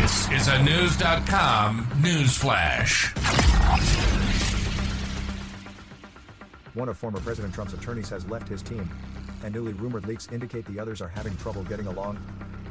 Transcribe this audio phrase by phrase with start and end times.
[0.00, 3.14] This is a News.com news flash.
[6.72, 8.88] One of former President Trump's attorneys has left his team,
[9.44, 12.18] and newly rumored leaks indicate the others are having trouble getting along.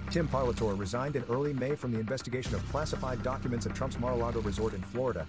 [0.09, 4.41] Tim Parlatore resigned in early May from the investigation of classified documents at Trump's Mar-a-Lago
[4.41, 5.27] resort in Florida,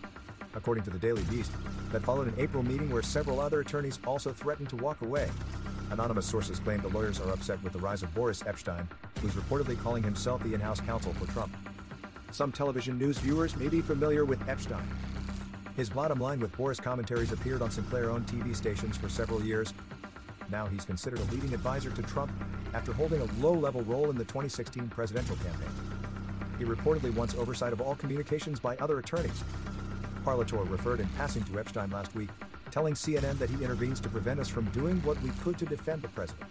[0.55, 1.53] according to the Daily Beast,
[1.93, 5.29] that followed an April meeting where several other attorneys also threatened to walk away.
[5.91, 8.87] Anonymous sources claim the lawyers are upset with the rise of Boris Epshteyn,
[9.21, 11.55] who's reportedly calling himself the in-house counsel for Trump.
[12.33, 14.83] Some television news viewers may be familiar with Epshteyn.
[15.77, 19.75] His bottom line with Boris commentaries appeared on Sinclair-owned TV stations for several years.
[20.51, 22.33] Now he's considered a leading advisor to Trump
[22.73, 25.69] after holding a low-level role in the 2016 presidential campaign.
[26.59, 29.45] He reportedly wants oversight of all communications by other attorneys.
[30.25, 32.31] Parlatore referred in passing to Epshteyn last week,
[32.71, 36.01] telling CNN that he intervenes to prevent us from doing what we could to defend
[36.01, 36.49] the president.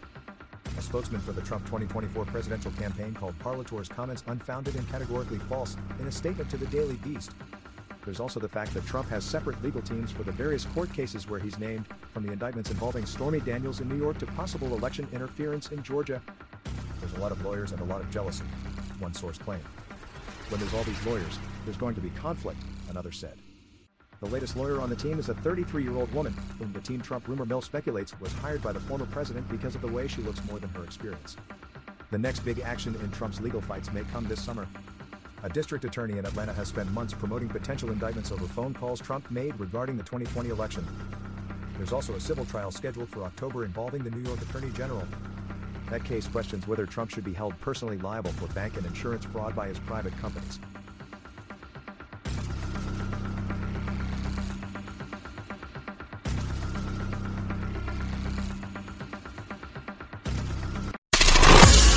[0.81, 5.77] A spokesman for the Trump 2024 presidential campaign called Parlatore's comments unfounded and categorically false
[5.99, 7.33] in a statement to the Daily Beast.
[8.03, 11.29] There's also the fact that Trump has separate legal teams for the various court cases
[11.29, 15.07] where he's named, from the indictments involving Stormy Daniels in New York to possible election
[15.13, 16.19] interference in Georgia.
[16.99, 18.45] There's a lot of lawyers and a lot of jealousy,
[18.97, 19.63] one source claimed.
[20.49, 23.37] When there's all these lawyers, there's going to be conflict, another said.
[24.21, 27.01] The latest lawyer on the team is a 33 year old woman, whom the Team
[27.01, 30.21] Trump rumor mill speculates was hired by the former president because of the way she
[30.21, 31.37] looks more than her experience.
[32.11, 34.67] The next big action in Trump's legal fights may come this summer.
[35.41, 39.31] A district attorney in Atlanta has spent months promoting potential indictments over phone calls Trump
[39.31, 40.85] made regarding the 2020 election.
[41.77, 45.07] There's also a civil trial scheduled for October involving the New York Attorney General.
[45.89, 49.55] That case questions whether Trump should be held personally liable for bank and insurance fraud
[49.55, 50.59] by his private companies.